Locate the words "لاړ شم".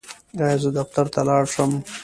1.27-1.71